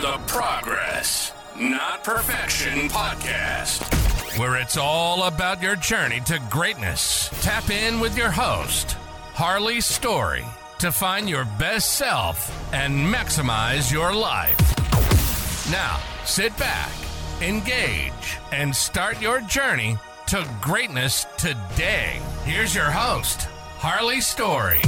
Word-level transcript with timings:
the 0.00 0.18
Progress, 0.26 1.30
Not 1.58 2.02
Perfection 2.04 2.88
podcast, 2.88 4.38
where 4.38 4.56
it's 4.56 4.78
all 4.78 5.24
about 5.24 5.60
your 5.60 5.76
journey 5.76 6.20
to 6.20 6.40
greatness. 6.48 7.28
Tap 7.42 7.68
in 7.68 8.00
with 8.00 8.16
your 8.16 8.30
host, 8.30 8.92
Harley 9.34 9.82
Story, 9.82 10.42
to 10.78 10.90
find 10.90 11.28
your 11.28 11.44
best 11.58 11.98
self 11.98 12.72
and 12.72 12.94
maximize 13.12 13.92
your 13.92 14.14
life. 14.14 14.58
Now, 15.70 16.00
sit 16.24 16.56
back, 16.56 16.92
engage, 17.42 18.38
and 18.52 18.74
start 18.74 19.20
your 19.20 19.42
journey 19.42 19.98
to 20.28 20.48
greatness 20.62 21.26
today. 21.36 22.20
Here's 22.44 22.74
your 22.74 22.90
host, 22.90 23.48
Harley 23.76 24.22
Story. 24.22 24.80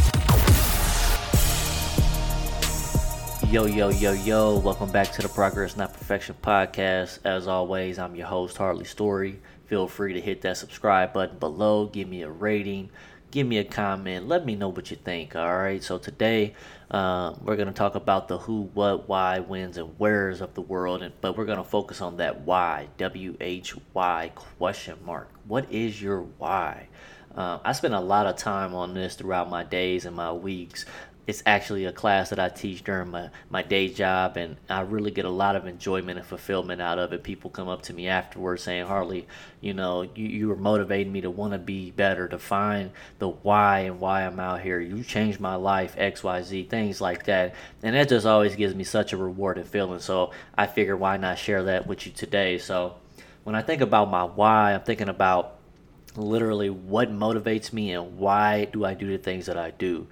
Yo, 3.53 3.67
yo, 3.67 3.91
yo, 3.91 4.13
yo. 4.13 4.59
Welcome 4.61 4.91
back 4.91 5.13
to 5.13 5.21
the 5.21 5.29
Progress 5.29 5.77
Not 5.77 5.93
Perfection 5.93 6.35
podcast. 6.43 7.19
As 7.23 7.47
always, 7.47 7.99
I'm 7.99 8.17
your 8.17 8.27
host, 8.27 8.57
Harley 8.57 8.87
Story. 8.87 9.41
Feel 9.67 9.87
free 9.87 10.15
to 10.15 10.23
hit 10.23 10.41
that 10.41 10.57
subscribe 10.57 11.13
button 11.13 11.37
below, 11.37 11.85
give 11.85 12.09
me 12.09 12.23
a 12.23 12.31
rating, 12.31 12.89
give 13.31 13.47
me 13.47 13.59
a 13.59 13.65
comment, 13.65 14.27
let 14.27 14.47
me 14.47 14.57
know 14.57 14.71
what 14.71 14.91
you 14.91 14.97
think. 14.97 15.37
All 15.37 15.55
right, 15.55 15.85
so 15.85 15.99
today 15.99 16.55
uh, 16.91 17.35
we're 17.43 17.57
going 17.57 17.69
to 17.69 17.75
talk 17.75 17.95
about 17.95 18.27
the 18.27 18.39
who, 18.39 18.71
what, 18.73 19.07
why, 19.07 19.41
whens, 19.41 19.77
and 19.77 19.99
wheres 19.99 20.41
of 20.41 20.55
the 20.55 20.63
world, 20.63 21.03
and, 21.03 21.13
but 21.21 21.37
we're 21.37 21.45
going 21.45 21.59
to 21.59 21.63
focus 21.63 22.01
on 22.01 22.17
that 22.17 22.47
why, 22.47 22.89
W 22.97 23.37
H 23.39 23.75
Y 23.93 24.33
question 24.35 24.97
mark. 25.05 25.29
What 25.47 25.71
is 25.71 26.01
your 26.01 26.23
why? 26.23 26.89
Uh, 27.35 27.59
I 27.65 27.73
spend 27.73 27.95
a 27.95 28.01
lot 28.01 28.27
of 28.27 28.37
time 28.37 28.75
on 28.75 28.93
this 28.93 29.15
throughout 29.15 29.49
my 29.49 29.65
days 29.65 30.05
and 30.05 30.15
my 30.15 30.33
weeks 30.33 30.85
it's 31.25 31.43
actually 31.47 31.85
a 31.85 31.93
class 31.93 32.31
that 32.31 32.41
I 32.41 32.49
teach 32.49 32.83
during 32.83 33.11
my, 33.11 33.31
my 33.49 33.63
day 33.63 33.89
job, 33.89 34.37
and 34.37 34.57
I 34.69 34.81
really 34.81 35.13
get 35.13 35.25
a 35.25 35.31
lot 35.31 35.55
of 35.55 35.67
enjoyment 35.69 36.19
and 36.19 36.27
fulfillment 36.27 36.83
out 36.83 36.99
of 36.99 37.13
it. 37.13 37.23
People 37.23 37.49
come 37.49 37.69
up 37.69 37.83
to 37.83 37.93
me 37.93 38.09
afterwards 38.09 38.65
saying, 38.65 38.87
Harley, 38.87 39.29
you 39.61 39.73
know, 39.73 40.03
you, 40.03 40.27
you 40.27 40.49
were 40.49 40.57
motivating 40.57 41.13
me 41.13 41.21
to 41.21 41.31
want 41.31 41.53
to 41.53 41.59
be 41.59 41.93
better, 41.93 42.27
to 42.27 42.39
find 42.39 42.91
the 43.21 43.29
why 43.29 43.81
and 43.81 44.01
why 44.01 44.27
I'm 44.27 44.41
out 44.41 44.63
here. 44.63 44.81
You 44.81 45.05
changed 45.05 45.39
my 45.39 45.55
life, 45.55 45.95
XYZ, 45.97 46.69
things 46.69 47.01
like 47.01 47.25
that. 47.27 47.55
And 47.85 47.95
that 47.95 48.09
just 48.09 48.27
always 48.27 48.57
gives 48.57 48.75
me 48.75 48.83
such 48.83 49.13
a 49.13 49.17
rewarding 49.17 49.65
feeling. 49.65 50.01
So 50.01 50.33
I 50.57 50.67
figure, 50.67 50.97
why 50.97 51.19
not 51.19 51.39
share 51.39 51.63
that 51.65 51.87
with 51.87 52.05
you 52.05 52.11
today? 52.13 52.59
So 52.59 52.97
when 53.45 53.55
I 53.55 53.63
think 53.63 53.81
about 53.81 54.11
my 54.11 54.25
why, 54.25 54.75
I'm 54.75 54.83
thinking 54.83 55.09
about 55.09 55.55
literally 56.17 56.69
what 56.69 57.13
motivates 57.13 57.73
me 57.73 57.93
and 57.93 58.19
why 58.19 58.65
do 58.65 58.85
I 58.85 58.95
do 58.95 59.07
the 59.07 59.19
things 59.19 59.47
that 59.47 59.57
I 59.57 59.71
do 59.71 60.09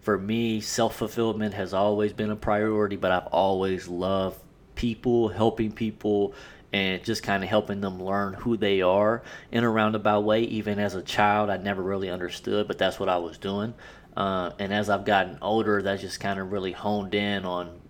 for 0.00 0.18
me, 0.18 0.60
self 0.60 0.96
fulfillment 0.96 1.54
has 1.54 1.74
always 1.74 2.12
been 2.12 2.30
a 2.30 2.36
priority, 2.36 2.96
but 2.96 3.12
I've 3.12 3.26
always 3.26 3.88
loved 3.88 4.38
people, 4.74 5.28
helping 5.28 5.72
people, 5.72 6.34
and 6.72 7.02
just 7.04 7.22
kind 7.22 7.42
of 7.42 7.50
helping 7.50 7.80
them 7.80 8.02
learn 8.02 8.34
who 8.34 8.56
they 8.56 8.80
are 8.80 9.22
in 9.52 9.64
a 9.64 9.70
roundabout 9.70 10.24
way. 10.24 10.42
Even 10.42 10.78
as 10.78 10.94
a 10.94 11.02
child, 11.02 11.50
I 11.50 11.58
never 11.58 11.82
really 11.82 12.08
understood, 12.08 12.66
but 12.66 12.78
that's 12.78 12.98
what 12.98 13.08
I 13.08 13.18
was 13.18 13.38
doing. 13.38 13.74
Uh, 14.16 14.50
and 14.58 14.72
as 14.72 14.88
I've 14.88 15.04
gotten 15.04 15.38
older, 15.42 15.82
that's 15.82 16.02
just 16.02 16.20
kind 16.20 16.40
of 16.40 16.50
really 16.50 16.72
honed 16.72 17.14
in 17.14 17.44
on 17.44 17.80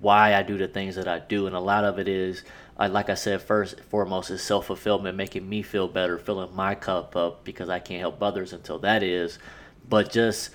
why 0.00 0.34
I 0.34 0.42
do 0.42 0.56
the 0.56 0.68
things 0.68 0.96
that 0.96 1.08
I 1.08 1.18
do. 1.18 1.46
And 1.46 1.54
a 1.54 1.60
lot 1.60 1.84
of 1.84 1.98
it 1.98 2.08
is, 2.08 2.44
like 2.78 3.10
I 3.10 3.14
said, 3.14 3.42
first 3.42 3.80
foremost, 3.80 4.30
is 4.30 4.42
self 4.42 4.66
fulfillment, 4.66 5.16
making 5.16 5.48
me 5.48 5.62
feel 5.62 5.88
better, 5.88 6.18
filling 6.18 6.54
my 6.54 6.74
cup 6.74 7.14
up 7.14 7.44
because 7.44 7.68
I 7.68 7.78
can't 7.78 8.00
help 8.00 8.22
others 8.22 8.52
until 8.52 8.78
that 8.80 9.02
is. 9.02 9.38
But 9.88 10.10
just 10.10 10.50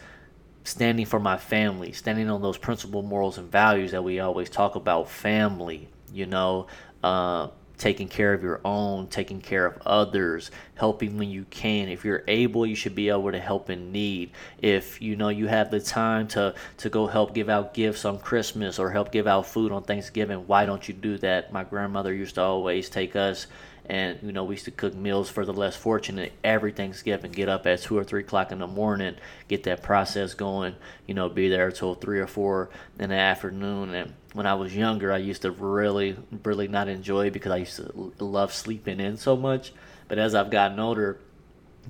standing 0.64 1.06
for 1.06 1.20
my 1.20 1.38
family, 1.38 1.92
standing 1.92 2.30
on 2.30 2.42
those 2.42 2.58
principle, 2.58 3.02
morals, 3.02 3.38
and 3.38 3.52
values 3.52 3.92
that 3.92 4.04
we 4.04 4.20
always 4.20 4.50
talk 4.50 4.76
about 4.76 5.10
family, 5.10 5.90
you 6.14 6.26
know, 6.26 6.68
uh, 7.04 7.48
taking 7.78 8.08
care 8.08 8.34
of 8.34 8.42
your 8.44 8.62
own, 8.64 9.08
taking 9.08 9.42
care 9.42 9.66
of 9.66 9.78
others, 9.86 10.52
helping 10.76 11.18
when 11.18 11.30
you 11.30 11.46
can. 11.50 11.90
If 11.90 12.06
you're 12.06 12.24
able, 12.28 12.66
you 12.66 12.76
should 12.76 12.96
be 12.96 13.10
able 13.10 13.32
to 13.32 13.40
help 13.40 13.70
in 13.70 13.92
need. 13.92 14.32
If 14.62 15.02
you 15.02 15.16
know 15.16 15.30
you 15.30 15.48
have 15.48 15.70
the 15.70 15.82
time 15.82 16.28
to 16.30 16.56
to 16.78 16.90
go 16.90 17.08
help 17.08 17.34
give 17.34 17.50
out 17.50 17.74
gifts 17.74 18.06
on 18.06 18.20
Christmas 18.20 18.80
or 18.80 18.92
help 18.92 19.12
give 19.12 19.28
out 19.28 19.48
food 19.48 19.72
on 19.72 19.84
Thanksgiving, 19.84 20.48
why 20.48 20.66
don't 20.66 20.88
you 20.88 20.94
do 20.94 21.18
that? 21.18 21.52
My 21.52 21.64
grandmother 21.64 22.14
used 22.14 22.36
to 22.36 22.42
always 22.42 22.90
take 22.90 23.16
us 23.16 23.48
and 23.86 24.20
you 24.24 24.32
know 24.32 24.44
we 24.44 24.56
used 24.56 24.66
to 24.66 24.72
cook 24.72 24.96
meals 24.96 25.30
for 25.30 25.46
the 25.46 25.54
less 25.54 25.76
fortunate 25.76 26.34
every 26.44 26.72
Thanksgiving. 26.72 27.32
Get 27.32 27.50
up 27.50 27.66
at 27.68 27.82
two 27.82 27.98
or 27.98 28.04
three 28.04 28.22
o'clock 28.22 28.52
in 28.52 28.60
the 28.60 28.68
morning, 28.68 29.16
get 29.48 29.64
that 29.64 29.84
process 29.84 30.34
going. 30.34 30.76
You 31.08 31.14
know, 31.14 31.30
be 31.30 31.50
there 31.50 31.72
till 31.72 31.96
three 31.96 32.20
or 32.20 32.28
four 32.28 32.70
in 33.00 33.10
the 33.10 33.16
afternoon. 33.16 33.94
And 33.94 34.14
when 34.34 34.46
I 34.46 34.56
was 34.56 34.76
younger, 34.76 35.12
I 35.12 35.18
used 35.18 35.42
to 35.44 35.52
really, 35.52 36.16
really 36.44 36.68
not 36.68 36.88
enjoy 36.88 37.30
because 37.30 37.52
I 37.52 37.58
used 37.58 37.78
to 37.78 38.14
love 38.20 38.54
sleeping 38.54 39.00
in 39.00 39.18
so 39.18 39.36
much. 39.36 39.74
But 40.08 40.20
as 40.20 40.36
I've 40.36 40.52
gotten 40.52 40.80
older, 40.80 41.20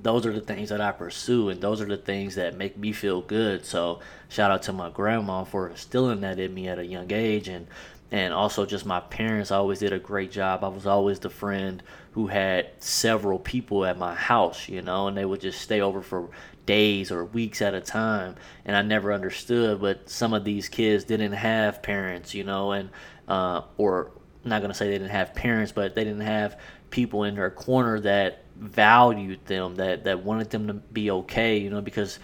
those 0.02 0.25
are 0.25 0.34
the 0.34 0.42
things 0.42 0.70
that 0.70 0.81
I 0.81 0.92
pursue, 0.92 1.50
and 1.50 1.62
those 1.62 1.80
are 1.80 1.86
the 1.86 1.98
things 1.98 2.36
that 2.36 2.58
make 2.58 2.78
me 2.78 2.94
feel 2.94 3.22
good. 3.22 3.66
So, 3.66 4.00
shout 4.28 4.50
out 4.50 4.64
to 4.64 4.74
my 4.74 4.90
grandma 4.90 5.44
for 5.44 5.70
instilling 5.70 6.22
that 6.22 6.40
in 6.40 6.54
me 6.54 6.68
at 6.68 6.80
a 6.80 6.86
young 6.86 7.12
age, 7.12 7.48
and 7.48 7.68
and 8.13 8.31
also 8.31 8.63
just 8.63 8.85
my 8.85 9.00
parents 9.00 9.50
always 9.50 9.79
did 9.79 9.91
a 9.91 9.97
great 9.97 10.31
job. 10.31 10.63
I 10.63 10.68
was 10.68 10.85
always 10.85 11.18
the 11.18 11.31
friend 11.31 11.81
who 12.12 12.28
had 12.28 12.69
several 12.78 13.40
people 13.40 13.85
at 13.85 13.97
my 13.97 14.13
house, 14.13 14.69
you 14.69 14.84
know, 14.84 15.07
and 15.07 15.18
they 15.18 15.25
would 15.25 15.41
just 15.41 15.59
stay 15.59 15.81
over 15.81 16.03
for 16.03 16.29
days 16.68 17.12
or 17.12 17.25
weeks 17.25 17.59
at 17.59 17.74
a 17.74 17.81
time. 17.81 18.35
And 18.66 18.78
I 18.78 18.84
never 18.84 19.12
understood, 19.12 19.81
but 19.81 20.07
some 20.12 20.31
of 20.35 20.44
these 20.44 20.69
kids 20.69 21.06
didn't 21.06 21.31
have 21.31 21.81
parents, 21.81 22.35
you 22.35 22.44
know, 22.44 22.74
and 22.74 22.91
uh, 23.28 23.63
or 23.78 24.12
I'm 24.44 24.50
not 24.51 24.62
gonna 24.62 24.75
say 24.75 24.85
they 24.85 25.00
didn't 25.00 25.09
have 25.09 25.34
parents, 25.34 25.72
but 25.72 25.95
they 25.95 26.03
didn't 26.03 26.22
have 26.22 26.59
people 26.91 27.24
in 27.24 27.34
their 27.34 27.50
corner 27.50 28.00
that 28.01 28.44
valued 28.57 29.44
them, 29.47 29.74
that 29.78 30.03
that 30.03 30.24
wanted 30.24 30.51
them 30.51 30.68
to 30.68 30.74
be 30.74 31.09
okay, 31.09 31.57
you 31.57 31.72
know, 31.72 31.81
because 31.81 32.19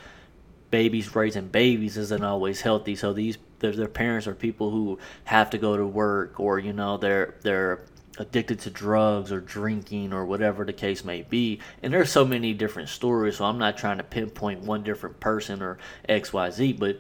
babies 0.70 1.16
raising 1.16 1.48
babies 1.48 1.98
isn't 1.98 2.24
always 2.24 2.62
healthy. 2.62 2.96
So 2.96 3.12
these 3.12 3.40
their, 3.60 3.72
their 3.72 3.88
parents 3.88 4.28
are 4.28 4.36
people 4.36 4.72
who 4.72 5.00
have 5.26 5.50
to 5.52 5.58
go 5.58 5.78
to 5.78 5.86
work 5.86 6.40
or 6.40 6.60
you 6.60 6.74
know 6.74 6.98
they're 6.98 7.36
they're 7.42 7.82
addicted 8.20 8.60
to 8.60 8.70
drugs 8.70 9.32
or 9.32 9.40
drinking 9.40 10.14
or 10.14 10.26
whatever 10.26 10.66
the 10.66 10.74
case 10.74 11.04
may 11.04 11.22
be. 11.24 11.60
And 11.82 11.94
there's 11.94 12.12
so 12.12 12.26
many 12.26 12.54
different 12.54 12.90
stories, 12.90 13.38
so 13.38 13.46
I'm 13.46 13.58
not 13.58 13.78
trying 13.78 13.98
to 13.98 14.04
pinpoint 14.04 14.62
one 14.62 14.84
different 14.84 15.20
person 15.20 15.62
or 15.62 15.78
XYZ, 16.08 16.78
but 16.78 17.00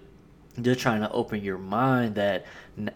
just 0.61 0.79
trying 0.79 1.01
to 1.01 1.11
open 1.11 1.43
your 1.43 1.57
mind 1.57 2.15
that 2.15 2.45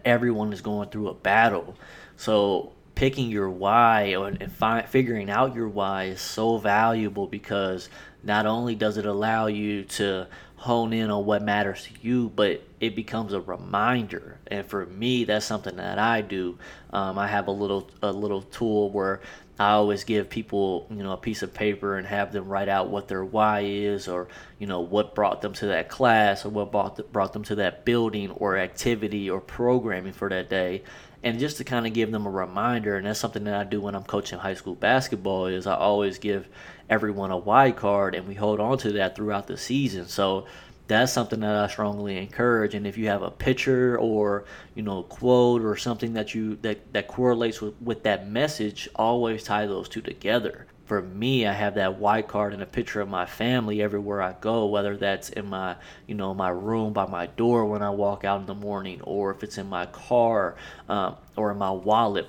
everyone 0.04 0.52
is 0.52 0.62
going 0.62 0.88
through 0.88 1.08
a 1.08 1.14
battle. 1.14 1.76
So 2.16 2.72
picking 2.94 3.30
your 3.30 3.50
why 3.50 4.14
and 4.16 4.52
fi- 4.52 4.82
figuring 4.82 5.28
out 5.28 5.54
your 5.54 5.68
why 5.68 6.04
is 6.04 6.20
so 6.20 6.58
valuable 6.58 7.26
because 7.26 7.88
not 8.22 8.46
only 8.46 8.74
does 8.74 8.96
it 8.96 9.04
allow 9.04 9.46
you 9.46 9.82
to 9.84 10.26
hone 10.64 10.94
in 10.94 11.10
on 11.10 11.26
what 11.26 11.42
matters 11.42 11.84
to 11.84 11.90
you, 12.00 12.32
but 12.34 12.62
it 12.80 12.96
becomes 12.96 13.34
a 13.34 13.40
reminder. 13.40 14.38
And 14.46 14.66
for 14.66 14.86
me, 14.86 15.24
that's 15.24 15.44
something 15.44 15.76
that 15.76 15.98
I 15.98 16.22
do. 16.22 16.58
Um, 16.90 17.18
I 17.18 17.26
have 17.26 17.48
a 17.48 17.50
little 17.50 17.90
a 18.02 18.10
little 18.10 18.40
tool 18.40 18.90
where 18.90 19.20
I 19.58 19.72
always 19.72 20.04
give 20.04 20.30
people, 20.30 20.86
you 20.88 21.02
know, 21.02 21.12
a 21.12 21.18
piece 21.18 21.42
of 21.42 21.52
paper 21.52 21.98
and 21.98 22.06
have 22.06 22.32
them 22.32 22.48
write 22.48 22.70
out 22.70 22.88
what 22.88 23.08
their 23.08 23.22
why 23.22 23.60
is, 23.60 24.08
or 24.08 24.28
you 24.58 24.66
know, 24.66 24.80
what 24.80 25.14
brought 25.14 25.42
them 25.42 25.52
to 25.52 25.66
that 25.66 25.90
class, 25.90 26.46
or 26.46 26.48
what 26.48 26.72
brought 26.72 27.12
brought 27.12 27.34
them 27.34 27.44
to 27.44 27.56
that 27.56 27.84
building 27.84 28.30
or 28.30 28.56
activity 28.56 29.28
or 29.28 29.42
programming 29.42 30.14
for 30.14 30.30
that 30.30 30.48
day, 30.48 30.82
and 31.22 31.38
just 31.38 31.58
to 31.58 31.64
kind 31.64 31.86
of 31.86 31.92
give 31.92 32.10
them 32.10 32.26
a 32.26 32.30
reminder. 32.30 32.96
And 32.96 33.06
that's 33.06 33.20
something 33.20 33.44
that 33.44 33.54
I 33.54 33.64
do 33.64 33.82
when 33.82 33.94
I'm 33.94 34.04
coaching 34.04 34.38
high 34.38 34.54
school 34.54 34.74
basketball. 34.74 35.46
Is 35.46 35.66
I 35.66 35.76
always 35.76 36.18
give 36.18 36.48
everyone 36.88 37.30
a 37.30 37.36
wide 37.36 37.76
card, 37.76 38.14
and 38.14 38.26
we 38.26 38.34
hold 38.34 38.60
on 38.60 38.78
to 38.78 38.92
that 38.92 39.16
throughout 39.16 39.46
the 39.46 39.56
season. 39.56 40.06
So 40.06 40.46
that's 40.86 41.12
something 41.12 41.40
that 41.40 41.56
I 41.56 41.66
strongly 41.68 42.18
encourage. 42.18 42.74
And 42.74 42.86
if 42.86 42.98
you 42.98 43.08
have 43.08 43.22
a 43.22 43.30
picture 43.30 43.98
or 43.98 44.44
you 44.74 44.82
know 44.82 45.02
quote 45.04 45.62
or 45.62 45.76
something 45.76 46.14
that 46.14 46.34
you 46.34 46.56
that 46.62 46.92
that 46.92 47.08
correlates 47.08 47.60
with 47.60 47.74
with 47.80 48.02
that 48.04 48.28
message, 48.28 48.88
always 48.94 49.44
tie 49.44 49.66
those 49.66 49.88
two 49.88 50.02
together. 50.02 50.66
For 50.84 51.00
me, 51.00 51.46
I 51.46 51.54
have 51.54 51.76
that 51.76 51.98
white 51.98 52.28
card 52.28 52.52
and 52.52 52.62
a 52.62 52.66
picture 52.66 53.00
of 53.00 53.08
my 53.08 53.24
family 53.24 53.80
everywhere 53.80 54.20
I 54.20 54.34
go, 54.38 54.66
whether 54.66 54.98
that's 54.98 55.30
in 55.30 55.46
my 55.46 55.76
you 56.06 56.14
know 56.14 56.34
my 56.34 56.50
room 56.50 56.92
by 56.92 57.06
my 57.06 57.26
door 57.26 57.64
when 57.64 57.82
I 57.82 57.90
walk 57.90 58.24
out 58.24 58.40
in 58.40 58.46
the 58.46 58.54
morning, 58.54 59.00
or 59.02 59.30
if 59.30 59.42
it's 59.42 59.56
in 59.56 59.68
my 59.68 59.86
car 59.86 60.56
um, 60.88 61.16
or 61.36 61.50
in 61.52 61.58
my 61.58 61.70
wallet 61.70 62.28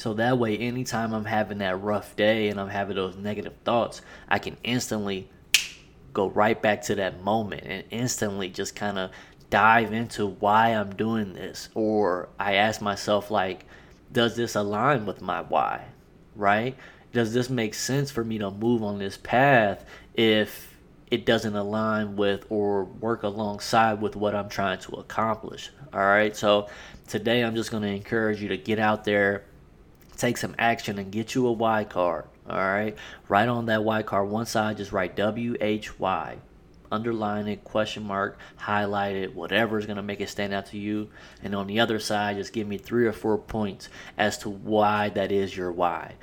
so 0.00 0.14
that 0.14 0.38
way, 0.38 0.56
anytime 0.56 1.12
I'm 1.12 1.24
having 1.24 1.58
that 1.58 1.80
rough 1.80 2.16
day 2.16 2.48
and 2.48 2.60
I'm 2.60 2.68
having 2.68 2.96
those 2.96 3.16
negative 3.16 3.54
thoughts, 3.64 4.02
I 4.28 4.38
can 4.38 4.56
instantly 4.64 5.28
go 6.12 6.28
right 6.28 6.60
back 6.60 6.82
to 6.82 6.94
that 6.96 7.22
moment 7.22 7.64
and 7.64 7.84
instantly 7.90 8.48
just 8.48 8.74
kind 8.74 8.98
of 8.98 9.10
dive 9.50 9.92
into 9.92 10.26
why 10.26 10.68
I'm 10.68 10.94
doing 10.94 11.34
this. 11.34 11.68
Or 11.74 12.28
I 12.38 12.54
ask 12.54 12.80
myself, 12.80 13.30
like, 13.30 13.66
does 14.12 14.36
this 14.36 14.54
align 14.54 15.06
with 15.06 15.20
my 15.20 15.42
why? 15.42 15.84
Right? 16.34 16.76
Does 17.12 17.34
this 17.34 17.50
make 17.50 17.74
sense 17.74 18.10
for 18.10 18.24
me 18.24 18.38
to 18.38 18.50
move 18.50 18.82
on 18.82 18.98
this 18.98 19.16
path 19.16 19.84
if 20.14 20.70
it 21.10 21.26
doesn't 21.26 21.56
align 21.56 22.16
with 22.16 22.46
or 22.50 22.84
work 22.84 23.24
alongside 23.24 24.00
with 24.00 24.14
what 24.14 24.34
I'm 24.34 24.48
trying 24.48 24.78
to 24.80 24.92
accomplish. 24.92 25.70
All 25.92 26.00
right. 26.00 26.36
So 26.36 26.68
today 27.08 27.42
I'm 27.42 27.56
just 27.56 27.70
going 27.70 27.82
to 27.82 27.88
encourage 27.88 28.40
you 28.40 28.48
to 28.48 28.56
get 28.56 28.78
out 28.78 29.04
there, 29.04 29.44
take 30.20 30.36
some 30.36 30.54
action, 30.58 30.98
and 30.98 31.10
get 31.10 31.34
you 31.34 31.46
a 31.46 31.52
Y 31.52 31.84
card. 31.84 32.24
All 32.48 32.56
right. 32.56 32.96
Write 33.28 33.48
on 33.48 33.66
that 33.66 33.84
Y 33.84 34.02
card, 34.02 34.28
one 34.28 34.46
side, 34.46 34.76
just 34.76 34.92
write 34.92 35.16
W 35.16 35.56
H 35.60 35.98
Y. 35.98 36.36
Underline 36.92 37.46
it, 37.46 37.62
question 37.62 38.02
mark, 38.02 38.36
highlight 38.56 39.14
it, 39.14 39.34
whatever 39.34 39.78
is 39.78 39.86
going 39.86 39.96
to 39.96 40.02
make 40.02 40.20
it 40.20 40.28
stand 40.28 40.52
out 40.52 40.66
to 40.66 40.78
you. 40.78 41.08
And 41.40 41.54
on 41.54 41.68
the 41.68 41.78
other 41.78 42.00
side, 42.00 42.36
just 42.36 42.52
give 42.52 42.66
me 42.66 42.78
three 42.78 43.06
or 43.06 43.12
four 43.12 43.38
points 43.38 43.88
as 44.18 44.38
to 44.38 44.50
why 44.50 45.08
that 45.10 45.30
is 45.30 45.56
your 45.56 45.70
why 45.70 46.14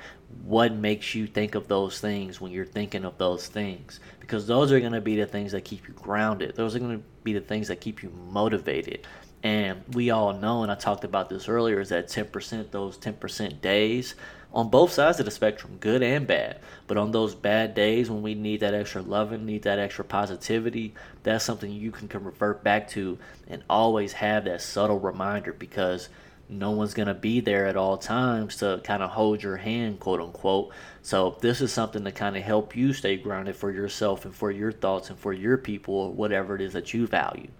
what 0.44 0.72
makes 0.74 1.14
you 1.14 1.26
think 1.26 1.54
of 1.54 1.68
those 1.68 2.00
things 2.00 2.40
when 2.40 2.52
you're 2.52 2.66
thinking 2.66 3.04
of 3.04 3.16
those 3.18 3.46
things 3.46 3.98
because 4.20 4.46
those 4.46 4.70
are 4.70 4.80
going 4.80 4.92
to 4.92 5.00
be 5.00 5.16
the 5.16 5.26
things 5.26 5.52
that 5.52 5.64
keep 5.64 5.88
you 5.88 5.94
grounded 5.94 6.54
those 6.54 6.76
are 6.76 6.78
going 6.78 6.96
to 6.98 7.04
be 7.24 7.32
the 7.32 7.40
things 7.40 7.68
that 7.68 7.80
keep 7.80 8.02
you 8.02 8.10
motivated 8.30 9.06
and 9.42 9.82
we 9.92 10.10
all 10.10 10.32
know 10.32 10.62
and 10.62 10.72
i 10.72 10.74
talked 10.74 11.04
about 11.04 11.28
this 11.28 11.48
earlier 11.48 11.80
is 11.80 11.90
that 11.90 12.08
10% 12.08 12.70
those 12.70 12.98
10% 12.98 13.60
days 13.60 14.14
on 14.52 14.70
both 14.70 14.90
sides 14.90 15.18
of 15.20 15.24
the 15.24 15.30
spectrum 15.30 15.76
good 15.78 16.02
and 16.02 16.26
bad 16.26 16.58
but 16.86 16.96
on 16.96 17.12
those 17.12 17.34
bad 17.34 17.74
days 17.74 18.10
when 18.10 18.22
we 18.22 18.34
need 18.34 18.60
that 18.60 18.74
extra 18.74 19.02
loving 19.02 19.46
need 19.46 19.62
that 19.62 19.78
extra 19.78 20.04
positivity 20.04 20.94
that's 21.22 21.44
something 21.44 21.70
you 21.70 21.90
can, 21.90 22.08
can 22.08 22.24
revert 22.24 22.64
back 22.64 22.88
to 22.88 23.18
and 23.46 23.62
always 23.70 24.12
have 24.12 24.44
that 24.44 24.60
subtle 24.60 24.98
reminder 24.98 25.52
because 25.52 26.08
no 26.48 26.70
one's 26.70 26.94
going 26.94 27.08
to 27.08 27.14
be 27.14 27.40
there 27.40 27.66
at 27.66 27.76
all 27.76 27.98
times 27.98 28.56
to 28.56 28.80
kind 28.82 29.02
of 29.02 29.10
hold 29.10 29.42
your 29.42 29.56
hand, 29.56 30.00
quote 30.00 30.20
unquote. 30.20 30.72
So, 31.02 31.36
this 31.40 31.60
is 31.60 31.72
something 31.72 32.04
to 32.04 32.12
kind 32.12 32.36
of 32.36 32.42
help 32.42 32.74
you 32.74 32.92
stay 32.92 33.16
grounded 33.16 33.56
for 33.56 33.70
yourself 33.70 34.24
and 34.24 34.34
for 34.34 34.50
your 34.50 34.72
thoughts 34.72 35.10
and 35.10 35.18
for 35.18 35.32
your 35.32 35.58
people 35.58 36.12
whatever 36.12 36.54
it 36.54 36.60
is 36.60 36.72
that 36.72 36.94
you 36.94 37.06
value. 37.06 37.50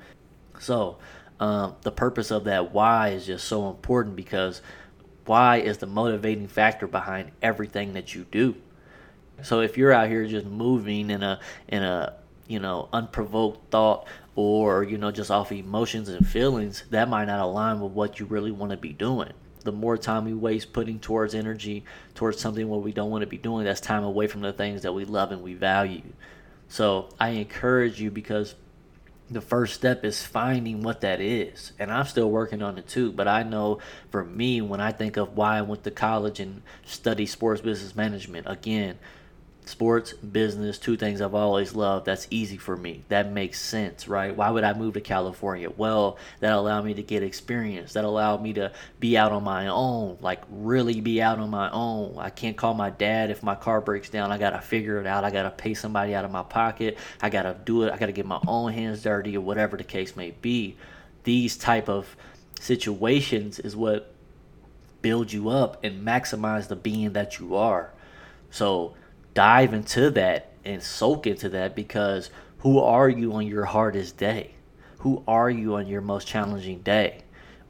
So, 0.58 0.98
um, 1.40 1.76
the 1.82 1.93
purpose 1.93 2.31
of 2.31 2.44
that 2.44 2.73
why 2.73 3.11
is 3.11 3.26
just 3.26 3.46
so 3.46 3.69
important 3.69 4.17
because 4.17 4.62
why 5.29 5.58
is 5.58 5.79
the 5.79 5.87
motivating 5.87 6.49
factor 6.49 6.87
behind 6.87 7.31
everything 7.43 7.93
that 7.93 8.14
you 8.14 8.25
do. 8.31 8.55
So, 9.43 9.61
if 9.61 9.76
you're 9.76 9.93
out 9.93 10.08
here 10.08 10.26
just 10.26 10.46
moving 10.46 11.11
in 11.11 11.23
a 11.23 11.38
in 11.69 11.82
a 11.82 12.14
you 12.49 12.58
know 12.58 12.88
unprovoked 12.93 13.70
thought 13.70 14.08
or 14.35 14.82
you 14.82 14.99
know 14.99 15.11
just 15.11 15.31
off 15.31 15.52
emotions 15.52 16.08
and 16.08 16.26
feelings 16.26 16.85
that 16.90 17.08
might 17.08 17.26
not 17.26 17.40
align 17.40 17.79
with 17.79 17.93
what 17.93 18.19
you 18.19 18.26
really 18.26 18.50
want 18.50 18.70
to 18.70 18.76
be 18.76 18.93
doing 18.93 19.32
the 19.64 19.73
more 19.73 19.99
time 19.99 20.25
we 20.25 20.32
waste 20.32 20.73
putting 20.73 20.99
towards 20.99 21.35
energy 21.35 21.85
towards 22.14 22.40
something 22.40 22.67
what 22.69 22.82
we 22.82 22.90
don't 22.90 23.11
want 23.11 23.20
to 23.20 23.26
be 23.26 23.37
doing 23.37 23.64
that's 23.64 23.82
time 23.82 24.02
away 24.02 24.26
from 24.26 24.40
the 24.40 24.52
things 24.52 24.82
that 24.82 24.93
we 24.93 25.05
love 25.05 25.31
and 25.31 25.43
we 25.43 25.52
value 25.52 26.02
so 26.69 27.11
i 27.20 27.29
encourage 27.31 28.00
you 28.00 28.11
because 28.11 28.55
the 29.30 29.40
first 29.40 29.75
step 29.75 30.04
is 30.04 30.22
finding 30.22 30.82
what 30.82 31.02
that 31.02 31.20
is. 31.20 31.72
And 31.78 31.92
i'm 31.92 32.06
still 32.06 32.30
working 32.30 32.62
on 32.62 32.78
it 32.78 32.88
too 32.88 33.12
but 33.12 33.28
i 33.28 33.42
know 33.42 33.78
for 34.10 34.25
me 34.25 34.60
when 34.60 34.80
i 34.80 34.92
think 34.92 35.16
of 35.16 35.36
why 35.36 35.58
i 35.58 35.62
went 35.62 35.84
to 35.84 35.90
college 35.90 36.40
and 36.40 36.62
study 36.84 37.26
sports 37.26 37.60
business 37.60 37.94
management 37.94 38.46
again 38.48 38.98
sports, 39.69 40.12
business, 40.15 40.79
two 40.79 40.97
things 40.97 41.20
I've 41.20 41.35
always 41.35 41.75
loved. 41.75 42.06
That's 42.06 42.26
easy 42.31 42.56
for 42.56 42.76
me. 42.76 43.05
That 43.09 43.31
makes 43.31 43.61
sense, 43.61 44.09
right? 44.09 44.35
Why 44.35 44.50
would 44.50 44.65
I 44.65 44.73
move 44.73 44.94
to 44.94 45.00
California? 45.00 45.70
Well, 45.70 46.17
that 46.41 46.53
allowed 46.53 46.85
me 46.85 46.94
to 46.94 47.03
get 47.03 47.23
experience. 47.23 47.93
That 47.93 48.05
allowed 48.05 48.43
me 48.43 48.55
to 48.55 48.73
be 48.99 49.17
out 49.17 49.31
on 49.31 49.44
my 49.44 49.69
own, 49.69 50.19
like 50.20 50.43
really 50.50 51.00
be 51.00 51.20
out 51.20 51.38
on 51.38 51.50
my 51.50 51.70
own. 51.70 52.17
I 52.19 52.31
can't 52.31 52.56
call 52.56 52.75
my 52.75 52.91
dad 52.91 53.31
if 53.31 53.43
my 53.43 53.55
car 53.55 53.81
breaks 53.81 54.09
down. 54.09 54.32
I 54.32 54.38
got 54.38 54.50
to 54.50 54.61
figure 54.61 55.00
it 55.00 55.06
out. 55.06 55.25
I 55.25 55.31
got 55.31 55.43
to 55.43 55.50
pay 55.50 55.75
somebody 55.75 56.14
out 56.14 56.25
of 56.25 56.31
my 56.31 56.43
pocket. 56.43 56.97
I 57.21 57.29
got 57.29 57.43
to 57.43 57.56
do 57.64 57.82
it. 57.82 57.93
I 57.93 57.99
got 57.99 58.06
to 58.06 58.12
get 58.12 58.26
my 58.26 58.41
own 58.47 58.73
hands 58.73 59.03
dirty 59.03 59.37
or 59.37 59.43
whatever 59.43 59.76
the 59.76 59.85
case 59.85 60.17
may 60.17 60.31
be. 60.31 60.76
These 61.25 61.59
type 61.59 61.88
of 61.88 62.17
situations 62.59 63.59
is 63.59 63.76
what 63.76 64.12
build 65.03 65.32
you 65.32 65.49
up 65.49 65.85
and 65.85 66.06
maximize 66.06 66.69
the 66.69 66.76
being 66.76 67.12
that 67.12 67.38
you 67.38 67.55
are. 67.55 67.93
So, 68.50 68.94
dive 69.38 69.73
into 69.73 70.11
that 70.11 70.50
and 70.64 70.82
soak 70.82 71.25
into 71.25 71.49
that 71.49 71.76
because 71.76 72.29
who 72.58 72.81
are 72.81 73.08
you 73.08 73.35
on 73.35 73.46
your 73.46 73.64
hardest 73.64 74.17
day? 74.17 74.50
Who 74.99 75.23
are 75.29 75.49
you 75.49 75.76
on 75.76 75.87
your 75.87 76.00
most 76.00 76.26
challenging 76.26 76.81
day? 76.81 77.23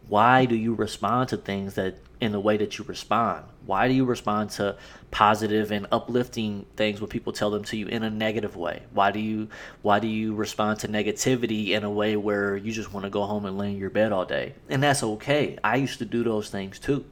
Why 0.09 0.47
do 0.47 0.57
you 0.57 0.75
respond 0.75 1.29
to 1.29 1.37
things 1.37 1.75
that 1.75 1.99
in 2.23 2.33
the 2.33 2.41
way 2.41 2.57
that 2.57 2.79
you 2.79 2.87
respond? 2.87 3.45
Why 3.67 3.87
do 3.87 3.93
you 3.93 4.07
respond 4.07 4.49
to 4.53 4.79
positive 5.11 5.71
and 5.71 5.87
uplifting 5.93 6.65
things 6.75 7.03
when 7.03 7.11
people 7.11 7.35
tell 7.35 7.51
them 7.51 7.65
to 7.65 7.77
you 7.77 7.87
in 7.87 8.03
a 8.03 8.09
negative 8.09 8.57
way? 8.57 8.85
Why 8.95 9.11
do 9.11 9.21
you 9.21 9.49
why 9.83 9.99
do 9.99 10.07
you 10.07 10.35
respond 10.35 10.79
to 10.79 10.89
negativity 10.89 11.73
in 11.73 11.85
a 11.85 11.91
way 11.91 12.17
where 12.17 12.57
you 12.57 12.73
just 12.73 12.95
want 12.95 13.05
to 13.05 13.11
go 13.11 13.25
home 13.25 13.45
and 13.45 13.59
lay 13.59 13.73
in 13.73 13.77
your 13.77 13.91
bed 13.91 14.11
all 14.11 14.25
day? 14.25 14.55
And 14.71 14.83
that's 14.83 15.03
okay. 15.03 15.59
I 15.63 15.77
used 15.77 15.99
to 15.99 16.07
do 16.07 16.25
those 16.25 16.49
things 16.49 16.79
too. 16.79 17.05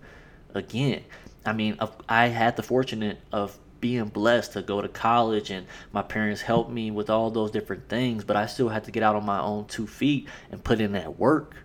Again, 0.54 1.04
I 1.44 1.52
mean, 1.52 1.76
I 2.08 2.28
had 2.28 2.56
the 2.56 2.62
fortunate 2.62 3.20
of 3.32 3.58
being 3.80 4.06
blessed 4.06 4.52
to 4.52 4.62
go 4.62 4.80
to 4.80 4.88
college 4.88 5.50
and 5.50 5.66
my 5.92 6.02
parents 6.02 6.42
helped 6.42 6.70
me 6.70 6.90
with 6.90 7.10
all 7.10 7.30
those 7.30 7.50
different 7.50 7.88
things, 7.88 8.24
but 8.24 8.36
I 8.36 8.46
still 8.46 8.68
had 8.68 8.84
to 8.84 8.90
get 8.90 9.02
out 9.02 9.16
on 9.16 9.24
my 9.24 9.40
own 9.40 9.66
two 9.66 9.86
feet 9.86 10.28
and 10.50 10.62
put 10.62 10.80
in 10.80 10.92
that 10.92 11.18
work, 11.18 11.56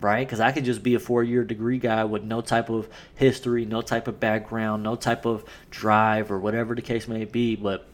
right? 0.00 0.26
Because 0.26 0.40
I 0.40 0.52
could 0.52 0.64
just 0.64 0.82
be 0.82 0.94
a 0.94 1.00
four 1.00 1.22
year 1.22 1.44
degree 1.44 1.78
guy 1.78 2.04
with 2.04 2.22
no 2.22 2.40
type 2.40 2.70
of 2.70 2.88
history, 3.14 3.64
no 3.64 3.82
type 3.82 4.08
of 4.08 4.20
background, 4.20 4.82
no 4.82 4.96
type 4.96 5.26
of 5.26 5.44
drive 5.70 6.30
or 6.30 6.38
whatever 6.38 6.74
the 6.74 6.82
case 6.82 7.08
may 7.08 7.24
be, 7.24 7.56
but 7.56 7.86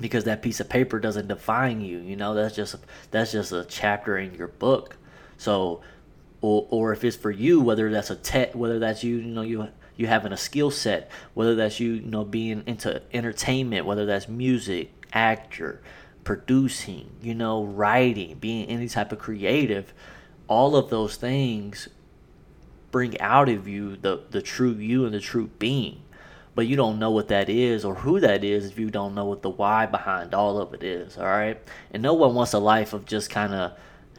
because 0.00 0.24
that 0.24 0.42
piece 0.42 0.60
of 0.60 0.68
paper 0.68 0.98
doesn't 0.98 1.28
define 1.28 1.80
you, 1.80 1.98
you 1.98 2.16
know, 2.16 2.34
that's 2.34 2.56
just 2.56 2.76
that's 3.10 3.32
just 3.32 3.52
a 3.52 3.64
chapter 3.64 4.18
in 4.18 4.34
your 4.34 4.48
book. 4.48 4.96
So 5.36 5.82
or, 6.44 6.66
or 6.70 6.92
if 6.92 7.04
it's 7.04 7.16
for 7.16 7.30
you, 7.30 7.60
whether 7.62 7.90
that's 7.90 8.10
a 8.10 8.16
tech, 8.16 8.54
whether 8.54 8.78
that's 8.78 9.02
you, 9.02 9.16
you 9.16 9.30
know, 9.30 9.40
you 9.40 9.68
you 9.96 10.06
having 10.06 10.32
a 10.32 10.36
skill 10.36 10.70
set, 10.70 11.10
whether 11.34 11.54
that's 11.54 11.80
you, 11.80 11.92
you 11.92 12.02
know, 12.02 12.24
being 12.24 12.62
into 12.66 13.02
entertainment, 13.12 13.86
whether 13.86 14.06
that's 14.06 14.28
music, 14.28 14.90
actor, 15.12 15.80
producing, 16.24 17.10
you 17.22 17.34
know, 17.34 17.64
writing, 17.64 18.36
being 18.38 18.66
any 18.66 18.88
type 18.88 19.12
of 19.12 19.18
creative, 19.18 19.92
all 20.48 20.76
of 20.76 20.90
those 20.90 21.16
things 21.16 21.88
bring 22.90 23.20
out 23.20 23.48
of 23.48 23.66
you 23.66 23.96
the, 23.96 24.22
the 24.30 24.42
true 24.42 24.72
you 24.72 25.04
and 25.04 25.14
the 25.14 25.20
true 25.20 25.50
being. 25.58 26.00
But 26.54 26.68
you 26.68 26.76
don't 26.76 27.00
know 27.00 27.10
what 27.10 27.28
that 27.28 27.48
is 27.48 27.84
or 27.84 27.96
who 27.96 28.20
that 28.20 28.44
is 28.44 28.66
if 28.66 28.78
you 28.78 28.88
don't 28.88 29.14
know 29.14 29.24
what 29.24 29.42
the 29.42 29.50
why 29.50 29.86
behind 29.86 30.32
all 30.34 30.60
of 30.60 30.72
it 30.72 30.84
is, 30.84 31.18
all 31.18 31.24
right? 31.24 31.60
And 31.90 32.02
no 32.02 32.14
one 32.14 32.34
wants 32.34 32.52
a 32.52 32.60
life 32.60 32.92
of 32.92 33.04
just 33.04 33.30
kind 33.30 33.52
of 33.52 33.72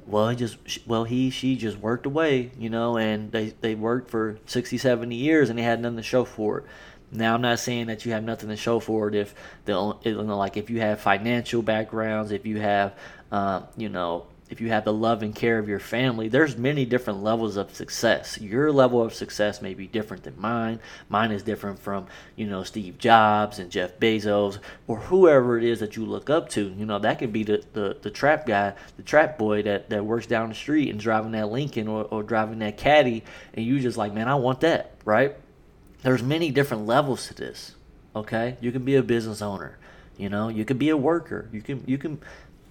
well 0.07 0.29
he 0.29 0.35
just 0.35 0.57
well 0.87 1.03
he 1.03 1.29
she 1.29 1.55
just 1.55 1.77
worked 1.77 2.05
away 2.05 2.51
you 2.57 2.69
know 2.69 2.97
and 2.97 3.31
they 3.31 3.53
they 3.61 3.75
worked 3.75 4.09
for 4.09 4.37
60 4.45 4.77
70 4.77 5.15
years 5.15 5.49
and 5.49 5.57
they 5.57 5.63
had 5.63 5.81
nothing 5.81 5.97
to 5.97 6.03
show 6.03 6.25
for 6.25 6.59
it. 6.59 6.65
Now 7.11 7.33
i'm 7.35 7.41
not 7.41 7.59
saying 7.59 7.87
that 7.87 8.05
you 8.05 8.11
have 8.11 8.23
nothing 8.23 8.49
to 8.49 8.55
show 8.55 8.79
for 8.79 9.07
it 9.07 9.15
if 9.15 9.33
the 9.65 9.95
you 10.03 10.21
know, 10.21 10.37
like 10.37 10.57
if 10.57 10.69
you 10.69 10.79
have 10.81 10.99
financial 10.99 11.61
backgrounds 11.61 12.31
if 12.31 12.45
you 12.45 12.59
have 12.59 12.93
uh, 13.31 13.61
you 13.75 13.89
know 13.89 14.25
if 14.47 14.61
you 14.61 14.69
have 14.69 14.85
the 14.85 14.93
love 14.93 15.23
and 15.23 15.35
care 15.35 15.57
of 15.57 15.67
your 15.67 15.79
family, 15.79 16.27
there's 16.27 16.55
many 16.55 16.85
different 16.85 17.23
levels 17.23 17.57
of 17.57 17.73
success. 17.73 18.39
Your 18.39 18.71
level 18.71 19.01
of 19.01 19.13
success 19.13 19.59
may 19.59 19.73
be 19.73 19.87
different 19.87 20.23
than 20.23 20.39
mine. 20.39 20.79
Mine 21.09 21.31
is 21.31 21.41
different 21.41 21.79
from, 21.79 22.05
you 22.35 22.45
know, 22.45 22.63
Steve 22.63 22.99
Jobs 22.99 23.57
and 23.57 23.71
Jeff 23.71 23.97
Bezos 23.99 24.59
or 24.87 24.97
whoever 24.97 25.57
it 25.57 25.63
is 25.63 25.79
that 25.79 25.95
you 25.95 26.05
look 26.05 26.29
up 26.29 26.49
to. 26.49 26.73
You 26.77 26.85
know, 26.85 26.99
that 26.99 27.17
could 27.17 27.33
be 27.33 27.43
the, 27.43 27.63
the, 27.73 27.97
the 27.99 28.11
trap 28.11 28.45
guy, 28.45 28.73
the 28.97 29.03
trap 29.03 29.39
boy 29.39 29.63
that, 29.63 29.89
that 29.89 30.05
works 30.05 30.27
down 30.27 30.49
the 30.49 30.55
street 30.55 30.89
and 30.89 30.99
driving 30.99 31.31
that 31.31 31.49
Lincoln 31.49 31.87
or, 31.87 32.03
or 32.03 32.21
driving 32.21 32.59
that 32.59 32.77
caddy 32.77 33.23
and 33.55 33.65
you 33.65 33.79
just 33.79 33.97
like, 33.97 34.13
man, 34.13 34.27
I 34.27 34.35
want 34.35 34.61
that, 34.61 34.93
right? 35.05 35.35
There's 36.03 36.21
many 36.21 36.51
different 36.51 36.85
levels 36.85 37.27
to 37.27 37.33
this. 37.33 37.73
Okay? 38.15 38.57
You 38.61 38.71
can 38.71 38.85
be 38.85 38.95
a 38.95 39.03
business 39.03 39.41
owner. 39.41 39.79
You 40.17 40.29
know, 40.29 40.47
you 40.49 40.65
can 40.65 40.77
be 40.77 40.89
a 40.89 40.97
worker. 40.97 41.49
You 41.51 41.61
can 41.61 41.83
you 41.85 41.97
can 41.97 42.21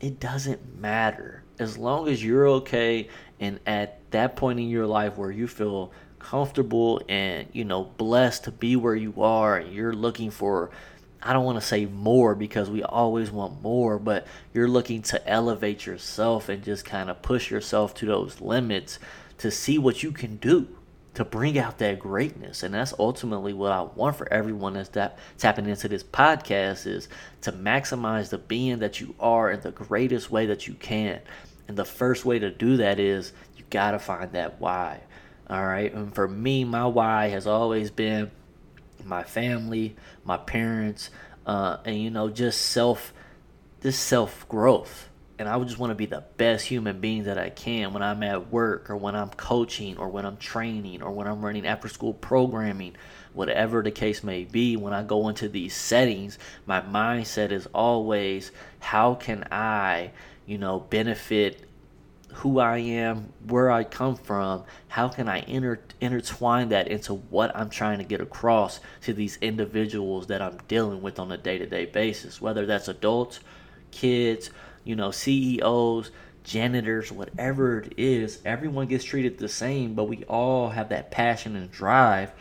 it 0.04 0.20
doesn't 0.20 0.78
matter. 0.78 1.42
As 1.58 1.78
long 1.78 2.08
as 2.08 2.22
you're 2.22 2.46
okay 2.46 3.08
and 3.40 3.58
at 3.64 3.98
that 4.10 4.36
point 4.36 4.60
in 4.60 4.68
your 4.68 4.86
life 4.86 5.16
where 5.16 5.30
you 5.30 5.48
feel 5.48 5.92
comfortable 6.18 7.00
and 7.08 7.48
you 7.52 7.64
know 7.64 7.84
blessed 7.84 8.44
to 8.44 8.50
be 8.50 8.76
where 8.76 8.94
you 8.94 9.14
are 9.22 9.56
and 9.56 9.72
you're 9.72 9.94
looking 9.94 10.30
for 10.30 10.70
I 11.22 11.32
don't 11.32 11.46
want 11.46 11.58
to 11.58 11.66
say 11.66 11.86
more 11.86 12.34
because 12.34 12.68
we 12.68 12.82
always 12.82 13.30
want 13.30 13.62
more, 13.62 13.98
but 13.98 14.26
you're 14.52 14.68
looking 14.68 15.00
to 15.04 15.26
elevate 15.26 15.86
yourself 15.86 16.50
and 16.50 16.62
just 16.62 16.84
kind 16.84 17.08
of 17.08 17.22
push 17.22 17.50
yourself 17.50 17.94
to 17.94 18.06
those 18.06 18.42
limits 18.42 18.98
to 19.38 19.50
see 19.50 19.78
what 19.78 20.02
you 20.02 20.12
can 20.12 20.36
do 20.36 20.68
to 21.14 21.24
bring 21.24 21.58
out 21.58 21.78
that 21.78 21.98
greatness. 21.98 22.62
And 22.62 22.74
that's 22.74 22.92
ultimately 22.98 23.52
what 23.52 23.72
I 23.72 23.82
want 23.82 24.16
for 24.16 24.30
everyone 24.32 24.74
that's 24.74 24.88
that 24.90 25.18
tapping 25.38 25.66
into 25.66 25.88
this 25.88 26.02
podcast 26.02 26.86
is 26.86 27.08
to 27.42 27.52
maximize 27.52 28.30
the 28.30 28.38
being 28.38 28.80
that 28.80 29.00
you 29.00 29.14
are 29.20 29.50
in 29.50 29.60
the 29.60 29.70
greatest 29.70 30.30
way 30.30 30.46
that 30.46 30.66
you 30.66 30.74
can. 30.74 31.20
And 31.68 31.76
the 31.76 31.84
first 31.84 32.24
way 32.24 32.38
to 32.40 32.50
do 32.50 32.76
that 32.78 32.98
is 32.98 33.32
you 33.56 33.64
got 33.70 33.92
to 33.92 33.98
find 33.98 34.32
that 34.32 34.60
why. 34.60 35.00
All 35.48 35.64
right. 35.64 35.92
And 35.92 36.14
for 36.14 36.26
me, 36.26 36.64
my 36.64 36.86
why 36.86 37.28
has 37.28 37.46
always 37.46 37.90
been 37.90 38.30
my 39.04 39.22
family, 39.22 39.96
my 40.24 40.36
parents, 40.36 41.10
uh, 41.46 41.76
and, 41.84 41.96
you 41.96 42.10
know, 42.10 42.28
just 42.30 42.60
self 42.60 43.12
this 43.80 43.98
self 43.98 44.48
growth. 44.48 45.10
And 45.38 45.48
I 45.48 45.58
just 45.64 45.78
want 45.78 45.90
to 45.90 45.96
be 45.96 46.06
the 46.06 46.22
best 46.36 46.64
human 46.66 47.00
being 47.00 47.24
that 47.24 47.38
I 47.38 47.50
can 47.50 47.92
when 47.92 48.02
I'm 48.02 48.22
at 48.22 48.52
work 48.52 48.88
or 48.88 48.96
when 48.96 49.16
I'm 49.16 49.30
coaching 49.30 49.98
or 49.98 50.08
when 50.08 50.24
I'm 50.24 50.36
training 50.36 51.02
or 51.02 51.10
when 51.10 51.26
I'm 51.26 51.44
running 51.44 51.66
after 51.66 51.88
school 51.88 52.14
programming, 52.14 52.94
whatever 53.32 53.82
the 53.82 53.90
case 53.90 54.22
may 54.22 54.44
be. 54.44 54.76
When 54.76 54.92
I 54.92 55.02
go 55.02 55.28
into 55.28 55.48
these 55.48 55.74
settings, 55.74 56.38
my 56.66 56.80
mindset 56.80 57.50
is 57.50 57.66
always 57.74 58.52
how 58.78 59.14
can 59.14 59.48
I, 59.50 60.12
you 60.46 60.56
know, 60.56 60.78
benefit 60.78 61.64
who 62.34 62.58
I 62.58 62.78
am, 62.78 63.32
where 63.46 63.70
I 63.70 63.84
come 63.84 64.16
from, 64.16 64.64
how 64.88 65.08
can 65.08 65.28
I 65.28 65.40
inter- 65.40 65.80
intertwine 66.00 66.68
that 66.70 66.88
into 66.88 67.14
what 67.14 67.54
I'm 67.56 67.70
trying 67.70 67.98
to 67.98 68.04
get 68.04 68.20
across 68.20 68.80
to 69.02 69.12
these 69.12 69.38
individuals 69.40 70.26
that 70.28 70.42
I'm 70.42 70.58
dealing 70.68 71.00
with 71.00 71.18
on 71.18 71.30
a 71.30 71.36
day 71.36 71.58
to 71.58 71.66
day 71.66 71.86
basis, 71.86 72.40
whether 72.40 72.66
that's 72.66 72.88
adults, 72.88 73.40
kids, 73.92 74.50
you 74.84 74.96
know, 74.96 75.10
CEOs, 75.10 76.10
janitors, 76.44 77.10
whatever 77.10 77.80
it 77.80 77.94
is, 77.96 78.38
everyone 78.44 78.86
gets 78.86 79.04
treated 79.04 79.38
the 79.38 79.48
same, 79.48 79.94
but 79.94 80.04
we 80.04 80.24
all 80.24 80.68
have 80.70 80.90
that 80.90 81.10
passion 81.10 81.56
and 81.56 81.70
drive. 81.70 82.32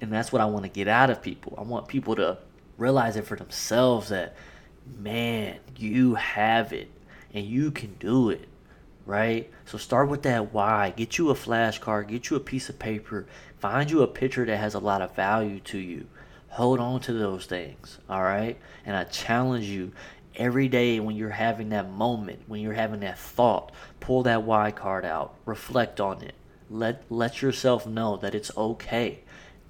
And 0.00 0.12
that's 0.12 0.32
what 0.32 0.40
I 0.40 0.46
want 0.46 0.64
to 0.64 0.70
get 0.70 0.88
out 0.88 1.10
of 1.10 1.22
people. 1.22 1.54
I 1.58 1.62
want 1.62 1.86
people 1.86 2.16
to 2.16 2.38
realize 2.78 3.16
it 3.16 3.26
for 3.26 3.36
themselves 3.36 4.08
that, 4.08 4.34
man, 4.98 5.58
you 5.76 6.14
have 6.14 6.72
it 6.72 6.90
and 7.34 7.44
you 7.44 7.70
can 7.70 7.94
do 8.00 8.30
it 8.30 8.48
right? 9.10 9.50
So 9.64 9.76
start 9.76 10.08
with 10.08 10.22
that 10.22 10.52
why. 10.52 10.90
Get 10.90 11.18
you 11.18 11.30
a 11.30 11.34
flashcard, 11.34 12.08
get 12.08 12.30
you 12.30 12.36
a 12.36 12.40
piece 12.40 12.68
of 12.68 12.78
paper, 12.78 13.26
find 13.58 13.90
you 13.90 14.02
a 14.02 14.06
picture 14.06 14.44
that 14.44 14.56
has 14.56 14.74
a 14.74 14.78
lot 14.78 15.02
of 15.02 15.16
value 15.16 15.58
to 15.60 15.78
you. 15.78 16.06
Hold 16.50 16.78
on 16.78 17.00
to 17.00 17.12
those 17.12 17.46
things, 17.46 17.98
all 18.08 18.22
right? 18.22 18.56
And 18.86 18.96
I 18.96 19.04
challenge 19.04 19.66
you 19.66 19.90
every 20.36 20.68
day 20.68 21.00
when 21.00 21.16
you're 21.16 21.30
having 21.30 21.70
that 21.70 21.90
moment, 21.90 22.40
when 22.46 22.60
you're 22.60 22.72
having 22.74 23.00
that 23.00 23.18
thought, 23.18 23.72
pull 24.00 24.22
that 24.24 24.42
why 24.42 24.70
card 24.70 25.04
out, 25.04 25.34
reflect 25.44 26.00
on 26.00 26.22
it. 26.22 26.34
Let 26.68 27.02
let 27.10 27.42
yourself 27.42 27.86
know 27.86 28.16
that 28.18 28.34
it's 28.34 28.56
okay. 28.56 29.20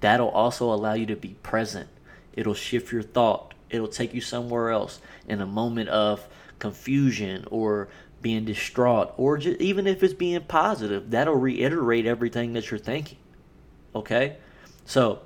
That'll 0.01 0.29
also 0.29 0.71
allow 0.71 0.93
you 0.93 1.05
to 1.07 1.15
be 1.15 1.35
present. 1.43 1.89
It'll 2.33 2.53
shift 2.53 2.91
your 2.91 3.03
thought. 3.03 3.53
It'll 3.69 3.87
take 3.87 4.13
you 4.13 4.21
somewhere 4.21 4.69
else 4.69 4.99
in 5.27 5.41
a 5.41 5.45
moment 5.45 5.89
of 5.89 6.27
confusion 6.59 7.45
or 7.49 7.87
being 8.21 8.45
distraught, 8.45 9.13
or 9.17 9.37
just, 9.37 9.59
even 9.59 9.87
if 9.87 10.03
it's 10.03 10.13
being 10.13 10.41
positive, 10.41 11.09
that'll 11.09 11.35
reiterate 11.35 12.05
everything 12.05 12.53
that 12.53 12.69
you're 12.69 12.79
thinking. 12.79 13.17
Okay? 13.95 14.37
So 14.85 15.21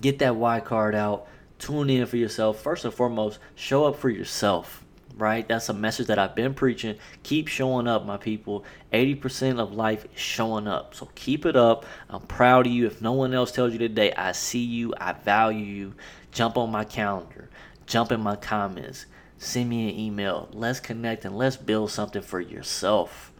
get 0.00 0.20
that 0.20 0.36
why 0.36 0.60
card 0.60 0.94
out, 0.94 1.26
tune 1.60 1.90
in 1.90 2.06
for 2.06 2.16
yourself. 2.16 2.60
First 2.60 2.84
and 2.84 2.94
foremost, 2.94 3.38
show 3.54 3.84
up 3.84 3.96
for 3.96 4.08
yourself. 4.08 4.84
Right? 5.16 5.46
That's 5.46 5.68
a 5.68 5.74
message 5.74 6.06
that 6.06 6.18
I've 6.18 6.34
been 6.34 6.54
preaching. 6.54 6.96
Keep 7.22 7.48
showing 7.48 7.86
up, 7.86 8.06
my 8.06 8.16
people. 8.16 8.64
80% 8.92 9.58
of 9.58 9.72
life 9.72 10.06
is 10.14 10.20
showing 10.20 10.66
up. 10.66 10.94
So 10.94 11.10
keep 11.14 11.44
it 11.44 11.56
up. 11.56 11.84
I'm 12.08 12.22
proud 12.22 12.66
of 12.66 12.72
you. 12.72 12.86
If 12.86 13.02
no 13.02 13.12
one 13.12 13.34
else 13.34 13.52
tells 13.52 13.72
you 13.72 13.78
today, 13.78 14.12
I 14.12 14.32
see 14.32 14.64
you, 14.64 14.94
I 14.98 15.12
value 15.12 15.64
you. 15.64 15.94
Jump 16.32 16.56
on 16.56 16.70
my 16.70 16.84
calendar, 16.84 17.50
jump 17.86 18.12
in 18.12 18.20
my 18.20 18.36
comments 18.36 19.06
send 19.40 19.70
me 19.70 19.88
an 19.88 19.98
email. 19.98 20.48
Let's 20.52 20.80
connect 20.80 21.24
and 21.24 21.36
let's 21.36 21.56
build 21.56 21.90
something 21.90 22.22
for 22.22 22.40
yourself, 22.40 23.32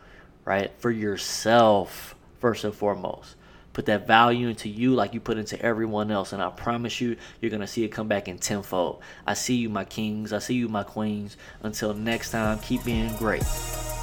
right? 0.44 0.72
For 0.78 0.90
yourself, 0.90 2.16
first 2.40 2.64
and 2.64 2.74
foremost. 2.74 3.36
Put 3.72 3.86
that 3.86 4.06
value 4.06 4.48
into 4.48 4.68
you 4.68 4.94
like 4.94 5.14
you 5.14 5.20
put 5.20 5.38
into 5.38 5.60
everyone 5.62 6.10
else. 6.10 6.32
And 6.32 6.42
I 6.42 6.50
promise 6.50 7.00
you, 7.00 7.16
you're 7.40 7.50
going 7.50 7.60
to 7.60 7.66
see 7.66 7.84
it 7.84 7.88
come 7.88 8.08
back 8.08 8.28
in 8.28 8.38
tenfold. 8.38 9.00
I 9.26 9.34
see 9.34 9.56
you, 9.56 9.68
my 9.68 9.84
kings. 9.84 10.32
I 10.32 10.38
see 10.38 10.54
you, 10.54 10.68
my 10.68 10.82
queens. 10.82 11.36
Until 11.62 11.94
next 11.94 12.32
time, 12.32 12.58
keep 12.58 12.84
being 12.84 13.14
great. 13.16 13.44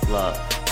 Love. 0.10 0.67